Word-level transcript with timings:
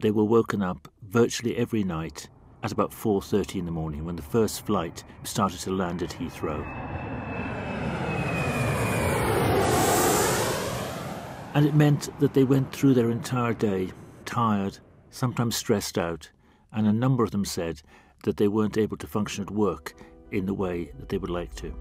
they 0.00 0.10
were 0.10 0.24
woken 0.24 0.62
up 0.62 0.88
virtually 1.02 1.56
every 1.56 1.84
night 1.84 2.28
at 2.62 2.72
about 2.72 2.92
4:30 2.92 3.58
in 3.58 3.64
the 3.64 3.70
morning 3.70 4.04
when 4.04 4.16
the 4.16 4.22
first 4.22 4.64
flight 4.66 5.04
started 5.24 5.60
to 5.60 5.70
land 5.70 6.02
at 6.02 6.10
Heathrow. 6.10 6.64
And 11.54 11.66
it 11.66 11.74
meant 11.74 12.08
that 12.20 12.32
they 12.34 12.44
went 12.44 12.72
through 12.72 12.94
their 12.94 13.10
entire 13.10 13.54
day 13.54 13.90
tired, 14.24 14.78
sometimes 15.10 15.56
stressed 15.56 15.98
out, 15.98 16.30
and 16.72 16.86
a 16.86 16.92
number 16.92 17.24
of 17.24 17.32
them 17.32 17.44
said 17.44 17.82
that 18.22 18.36
they 18.36 18.48
weren't 18.48 18.78
able 18.78 18.96
to 18.98 19.06
function 19.06 19.42
at 19.42 19.50
work 19.50 19.94
in 20.30 20.46
the 20.46 20.54
way 20.54 20.92
that 20.98 21.08
they 21.08 21.18
would 21.18 21.30
like 21.30 21.54
to. 21.56 21.74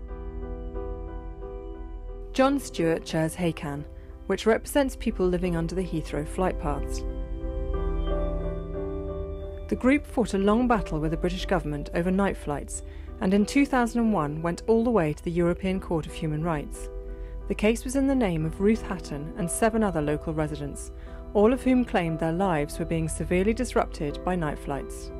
John 2.34 2.60
Stewart 2.60 3.06
chairs 3.06 3.36
HACAN, 3.36 3.86
which 4.28 4.46
represents 4.46 4.96
people 4.96 5.28
living 5.28 5.56
under 5.56 5.76
the 5.76 5.84
Heathrow 5.84 6.28
flight 6.28 6.60
paths. 6.60 7.04
The 9.70 9.76
group 9.76 10.04
fought 10.04 10.34
a 10.34 10.40
long 10.40 10.68
battle 10.68 11.00
with 11.00 11.12
the 11.12 11.18
British 11.18 11.46
government 11.46 11.92
over 11.94 12.10
night 12.10 12.36
flights 12.36 12.82
and 13.22 13.36
in 13.36 13.46
2001 13.46 14.42
went 14.42 14.64
all 14.66 14.84
the 14.84 14.90
way 14.90 15.14
to 15.14 15.24
the 15.24 15.30
European 15.30 15.80
Court 15.80 16.08
of 16.08 16.14
Human 16.14 16.44
Rights. 16.44 16.90
The 17.48 17.54
case 17.54 17.84
was 17.84 17.96
in 17.96 18.08
the 18.08 18.16
name 18.16 18.48
of 18.48 18.62
Ruth 18.62 18.82
Hatton 18.82 19.32
and 19.38 19.50
seven 19.50 19.84
other 19.84 20.02
local 20.02 20.34
residents, 20.34 20.92
all 21.36 21.54
of 21.54 21.62
whom 21.62 21.86
claimed 21.86 22.18
their 22.18 22.32
lives 22.32 22.80
were 22.80 22.86
being 22.86 23.08
severely 23.08 23.54
disrupted 23.54 24.26
by 24.26 24.36
night 24.36 24.58
flights. 24.58 25.12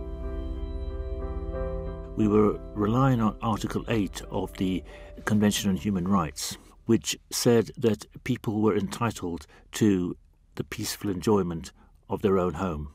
We 2.16 2.28
were 2.28 2.60
relying 2.74 3.22
on 3.22 3.38
Article 3.44 3.86
8 3.88 4.24
of 4.32 4.52
the 4.54 4.84
Convention 5.26 5.70
on 5.70 5.78
Human 5.78 6.08
Rights, 6.08 6.58
which 6.88 7.20
said 7.30 7.70
that 7.78 8.08
people 8.24 8.62
were 8.62 8.76
entitled 8.76 9.46
to 9.74 10.18
the 10.56 10.64
peaceful 10.64 11.12
enjoyment 11.12 11.72
of 12.10 12.24
their 12.24 12.40
own 12.40 12.56
home. 12.56 12.94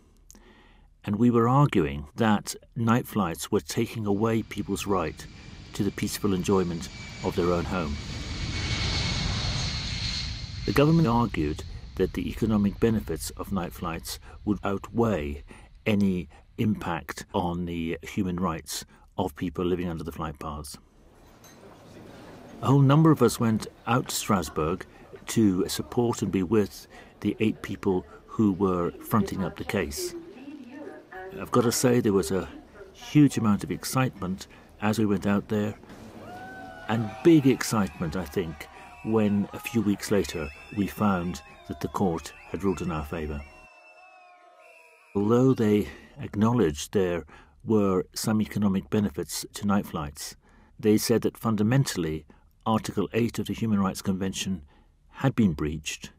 And 1.05 1.17
we 1.17 1.31
were 1.31 1.49
arguing 1.49 2.07
that 2.17 2.55
night 2.75 3.07
flights 3.07 3.53
were 3.53 3.61
taking 3.61 4.07
away 4.07 4.43
people's 4.43 4.87
right 4.87 5.27
to 5.75 5.83
the 5.83 5.91
peaceful 5.91 6.33
enjoyment 6.33 6.89
of 7.23 7.37
their 7.37 7.53
own 7.53 7.65
home. 7.65 7.97
The 10.67 10.73
government 10.73 11.07
argued 11.07 11.63
that 11.97 12.15
the 12.15 12.29
economic 12.29 12.81
benefits 12.81 13.31
of 13.31 13.53
night 13.53 13.73
flights 13.73 14.19
would 14.45 14.59
outweigh 14.65 15.45
any 15.85 16.29
impact 16.57 17.27
on 17.35 17.67
the 17.67 17.99
human 18.03 18.37
rights 18.37 18.85
of 19.19 19.37
people 19.37 19.65
living 19.65 19.89
under 19.89 20.05
the 20.05 20.13
flight 20.13 20.39
paths. 20.39 20.79
A 22.63 22.67
whole 22.67 22.81
number 22.81 23.11
of 23.11 23.23
us 23.23 23.39
went 23.39 23.67
out 23.87 24.09
to 24.09 24.15
Strasbourg 24.15 24.87
to 25.27 25.69
support 25.69 26.23
and 26.23 26.33
be 26.33 26.43
with 26.43 26.87
the 27.21 27.37
eight 27.41 27.61
people 27.63 28.07
who 28.27 28.53
were 28.53 28.91
fronting 29.03 29.45
up 29.45 29.57
the 29.57 29.65
case. 29.65 30.15
I've 31.41 31.51
got 31.51 31.65
to 31.65 31.73
say, 31.73 32.01
there 32.01 32.13
was 32.13 32.31
a 32.31 32.49
huge 32.93 33.39
amount 33.39 33.65
of 33.65 33.71
excitement 33.71 34.47
as 34.81 34.99
we 34.99 35.07
went 35.07 35.27
out 35.27 35.49
there, 35.49 35.75
and 36.89 37.11
big 37.25 37.47
excitement, 37.47 38.17
I 38.17 38.25
think, 38.25 38.69
when 39.05 39.49
a 39.53 39.59
few 39.59 39.83
weeks 39.83 40.11
later 40.11 40.49
we 40.77 40.87
found 40.87 41.43
that 41.69 41.81
the 41.81 41.89
court 41.89 42.33
had 42.51 42.63
ruled 42.63 42.83
in 42.83 42.91
our 42.91 43.05
favour. 43.05 43.41
Although 45.15 45.55
they 45.55 45.89
acknowledged 46.19 46.93
there 46.93 47.25
were 47.65 48.05
some 48.15 48.41
economic 48.41 48.91
benefits 48.91 49.45
to 49.55 49.67
night 49.67 49.87
flights, 49.87 50.37
they 50.79 50.99
said 50.99 51.23
that 51.23 51.39
fundamentally 51.39 52.27
Article 52.67 53.09
8 53.13 53.39
of 53.41 53.47
the 53.47 53.55
Human 53.55 53.81
Rights 53.81 54.03
Convention 54.03 54.63
had 55.11 55.35
been 55.35 55.53
breached, 55.53 56.11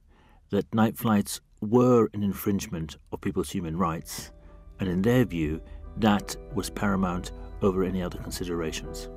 that 0.50 0.74
night 0.74 0.98
flights 0.98 1.42
were 1.62 2.10
an 2.14 2.24
infringement 2.24 2.98
of 3.12 3.22
people's 3.22 3.52
human 3.52 3.78
rights, 3.78 4.32
and 4.80 4.90
in 4.90 5.02
their 5.02 5.26
view, 5.26 5.62
that 5.98 6.36
was 6.54 6.70
paramount 6.70 7.32
over 7.62 7.84
any 7.84 8.02
other 8.02 8.18
considerations. 8.18 9.10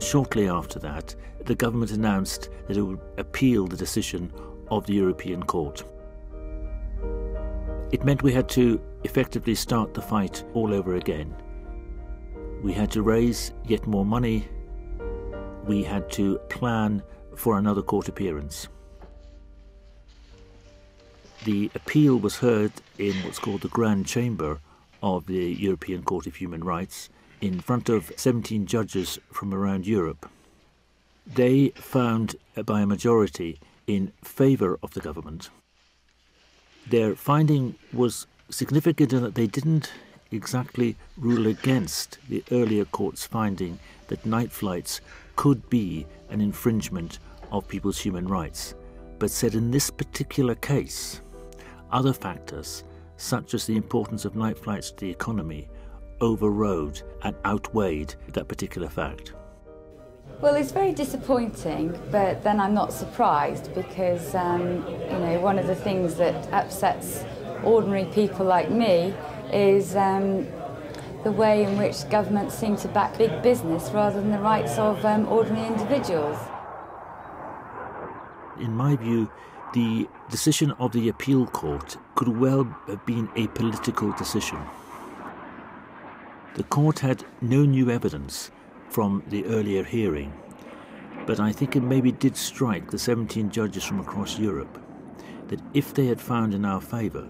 Shortly 0.00 0.48
after 0.48 0.78
that, 0.80 1.14
the 1.44 1.54
government 1.54 1.90
announced 1.92 2.50
that 2.66 2.76
it 2.76 2.82
would 2.82 3.00
appeal 3.18 3.66
the 3.66 3.76
decision 3.76 4.32
of 4.70 4.86
the 4.86 4.94
European 4.94 5.42
Court. 5.42 5.84
It 7.92 8.04
meant 8.04 8.22
we 8.22 8.32
had 8.32 8.48
to 8.50 8.80
effectively 9.04 9.54
start 9.54 9.94
the 9.94 10.02
fight 10.02 10.44
all 10.54 10.74
over 10.74 10.96
again. 10.96 11.34
We 12.62 12.72
had 12.72 12.90
to 12.92 13.02
raise 13.02 13.52
yet 13.64 13.86
more 13.86 14.04
money. 14.04 14.48
We 15.64 15.84
had 15.84 16.10
to 16.12 16.38
plan 16.48 17.02
for 17.36 17.58
another 17.58 17.82
court 17.82 18.08
appearance. 18.08 18.68
The 21.44 21.70
appeal 21.74 22.16
was 22.16 22.38
heard 22.38 22.72
in 22.98 23.14
what's 23.22 23.38
called 23.38 23.60
the 23.60 23.68
Grand 23.68 24.06
Chamber 24.06 24.60
of 25.02 25.26
the 25.26 25.52
European 25.52 26.02
Court 26.02 26.26
of 26.26 26.36
Human 26.36 26.64
Rights 26.64 27.08
in 27.40 27.60
front 27.60 27.88
of 27.88 28.12
17 28.16 28.66
judges 28.66 29.18
from 29.30 29.52
around 29.52 29.86
Europe. 29.86 30.28
They 31.26 31.70
found 31.70 32.36
uh, 32.56 32.62
by 32.62 32.80
a 32.80 32.86
majority 32.86 33.60
in 33.86 34.12
favour 34.22 34.78
of 34.82 34.94
the 34.94 35.00
government. 35.00 35.50
Their 36.88 37.14
finding 37.14 37.74
was 37.92 38.26
significant 38.48 39.12
in 39.12 39.22
that 39.22 39.34
they 39.34 39.46
didn't 39.46 39.92
exactly 40.30 40.96
rule 41.16 41.46
against 41.46 42.18
the 42.28 42.42
earlier 42.50 42.84
court's 42.84 43.26
finding 43.26 43.78
that 44.08 44.26
night 44.26 44.50
flights 44.50 45.00
could 45.36 45.68
be 45.68 46.06
an 46.30 46.40
infringement 46.40 47.18
of 47.52 47.68
people's 47.68 47.98
human 47.98 48.26
rights, 48.26 48.74
but 49.18 49.30
said 49.30 49.54
in 49.54 49.70
this 49.70 49.90
particular 49.90 50.54
case, 50.56 51.20
other 51.92 52.12
factors, 52.12 52.84
such 53.16 53.54
as 53.54 53.66
the 53.66 53.76
importance 53.76 54.24
of 54.24 54.36
night 54.36 54.58
flights 54.58 54.90
to 54.90 55.00
the 55.00 55.10
economy, 55.10 55.68
overrode 56.20 57.02
and 57.22 57.36
outweighed 57.44 58.14
that 58.32 58.48
particular 58.48 58.88
fact. 58.88 59.32
Well, 60.40 60.54
it's 60.54 60.72
very 60.72 60.92
disappointing, 60.92 61.98
but 62.10 62.44
then 62.44 62.60
I'm 62.60 62.74
not 62.74 62.92
surprised 62.92 63.74
because, 63.74 64.34
um, 64.34 64.86
you 64.86 65.18
know, 65.18 65.40
one 65.40 65.58
of 65.58 65.66
the 65.66 65.74
things 65.74 66.16
that 66.16 66.52
upsets 66.52 67.24
ordinary 67.64 68.04
people 68.06 68.44
like 68.44 68.70
me 68.70 69.14
is 69.50 69.96
um, 69.96 70.46
the 71.24 71.32
way 71.32 71.64
in 71.64 71.78
which 71.78 72.08
governments 72.10 72.54
seem 72.54 72.76
to 72.76 72.88
back 72.88 73.16
big 73.16 73.42
business 73.42 73.90
rather 73.92 74.20
than 74.20 74.30
the 74.30 74.38
rights 74.38 74.76
of 74.78 75.02
um, 75.04 75.26
ordinary 75.28 75.66
individuals. 75.66 76.38
In 78.60 78.72
my 78.72 78.94
view, 78.96 79.30
the 79.76 80.08
decision 80.30 80.70
of 80.78 80.90
the 80.92 81.10
appeal 81.10 81.46
court 81.48 81.98
could 82.14 82.28
well 82.28 82.64
have 82.86 83.04
been 83.04 83.28
a 83.36 83.46
political 83.48 84.10
decision. 84.12 84.58
The 86.54 86.62
court 86.62 87.00
had 87.00 87.26
no 87.42 87.66
new 87.66 87.90
evidence 87.90 88.50
from 88.88 89.22
the 89.28 89.44
earlier 89.44 89.84
hearing, 89.84 90.32
but 91.26 91.40
I 91.40 91.52
think 91.52 91.76
it 91.76 91.82
maybe 91.82 92.10
did 92.10 92.38
strike 92.38 92.90
the 92.90 92.98
17 92.98 93.50
judges 93.50 93.84
from 93.84 94.00
across 94.00 94.38
Europe 94.38 94.82
that 95.48 95.60
if 95.74 95.92
they 95.92 96.06
had 96.06 96.22
found 96.22 96.54
in 96.54 96.64
our 96.64 96.80
favour, 96.80 97.28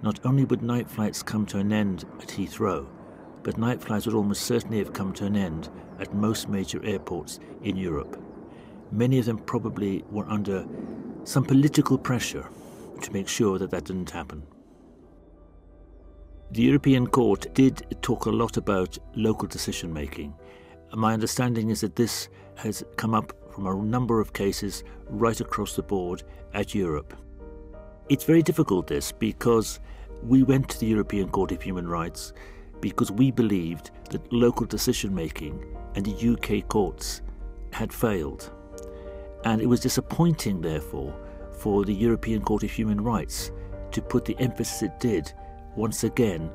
not 0.00 0.24
only 0.24 0.44
would 0.44 0.62
night 0.62 0.88
flights 0.88 1.24
come 1.24 1.44
to 1.46 1.58
an 1.58 1.72
end 1.72 2.04
at 2.22 2.28
Heathrow, 2.28 2.86
but 3.42 3.58
night 3.58 3.82
flights 3.82 4.06
would 4.06 4.14
almost 4.14 4.42
certainly 4.42 4.78
have 4.78 4.92
come 4.92 5.12
to 5.14 5.26
an 5.26 5.34
end 5.34 5.68
at 5.98 6.14
most 6.14 6.48
major 6.48 6.80
airports 6.84 7.40
in 7.64 7.76
Europe. 7.76 8.22
Many 8.92 9.18
of 9.18 9.24
them 9.24 9.38
probably 9.38 10.04
were 10.08 10.28
under 10.28 10.64
some 11.24 11.44
political 11.44 11.98
pressure 11.98 12.48
to 13.00 13.12
make 13.12 13.28
sure 13.28 13.58
that 13.58 13.70
that 13.70 13.84
didn't 13.84 14.10
happen. 14.10 14.42
The 16.52 16.62
European 16.62 17.06
Court 17.06 17.46
did 17.54 17.96
talk 18.02 18.26
a 18.26 18.30
lot 18.30 18.56
about 18.56 18.98
local 19.14 19.46
decision 19.46 19.92
making. 19.92 20.34
My 20.92 21.12
understanding 21.12 21.70
is 21.70 21.82
that 21.82 21.94
this 21.94 22.28
has 22.56 22.84
come 22.96 23.14
up 23.14 23.32
from 23.52 23.66
a 23.66 23.74
number 23.74 24.20
of 24.20 24.32
cases 24.32 24.82
right 25.08 25.40
across 25.40 25.76
the 25.76 25.82
board 25.82 26.24
at 26.54 26.74
Europe. 26.74 27.14
It's 28.08 28.24
very 28.24 28.42
difficult, 28.42 28.88
this, 28.88 29.12
because 29.12 29.78
we 30.22 30.42
went 30.42 30.68
to 30.70 30.80
the 30.80 30.86
European 30.86 31.28
Court 31.28 31.52
of 31.52 31.62
Human 31.62 31.86
Rights 31.86 32.32
because 32.80 33.12
we 33.12 33.30
believed 33.30 33.90
that 34.10 34.32
local 34.32 34.66
decision 34.66 35.14
making 35.14 35.64
and 35.94 36.04
the 36.04 36.32
UK 36.32 36.66
courts 36.68 37.22
had 37.72 37.92
failed. 37.92 38.50
And 39.44 39.60
it 39.60 39.66
was 39.66 39.80
disappointing, 39.80 40.60
therefore, 40.60 41.14
for 41.50 41.84
the 41.84 41.94
European 41.94 42.42
Court 42.42 42.62
of 42.62 42.70
Human 42.70 43.00
Rights 43.00 43.50
to 43.92 44.02
put 44.02 44.24
the 44.24 44.36
emphasis 44.38 44.82
it 44.82 45.00
did 45.00 45.32
once 45.76 46.04
again 46.04 46.50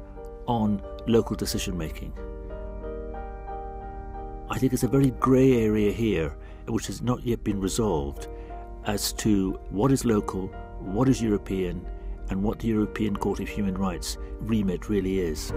on 0.48 0.82
local 1.08 1.36
decision 1.36 1.78
making. 1.78 2.14
I 4.50 4.60
think 4.60 4.74
it's 4.74 4.84
a 4.84 4.88
very 4.88 5.12
grey 5.12 5.64
area 5.64 5.92
here 5.92 6.36
which 6.68 6.88
has 6.88 7.02
not 7.02 7.24
yet 7.24 7.44
been 7.44 7.60
resolved 7.60 8.28
as 8.86 9.12
to 9.14 9.60
what 9.70 9.92
is 9.92 10.06
local, 10.06 10.48
what 10.80 11.10
is 11.10 11.22
European, 11.22 11.86
and 12.30 12.42
what 12.42 12.60
the 12.60 12.68
European 12.68 13.16
Court 13.16 13.40
of 13.40 13.48
Human 13.48 13.76
Rights 13.76 14.18
remit 14.40 14.90
really 14.90 15.20
is. 15.20 15.52